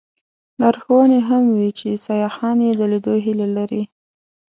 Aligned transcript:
لارښوونې 0.59 1.19
هم 1.29 1.43
وې 1.57 1.69
چې 1.79 1.89
سیاحان 2.05 2.57
یې 2.65 2.71
د 2.79 2.81
لیدلو 2.91 3.17
هیله 3.25 3.47
لري. 3.57 3.83